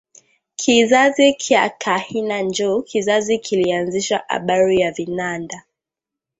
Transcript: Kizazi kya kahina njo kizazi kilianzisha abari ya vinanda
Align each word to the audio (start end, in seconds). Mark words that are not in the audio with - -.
Kizazi 0.55 1.33
kya 1.33 1.69
kahina 1.69 2.41
njo 2.41 2.81
kizazi 2.81 3.39
kilianzisha 3.39 4.29
abari 4.29 4.79
ya 4.81 4.91
vinanda 4.91 5.63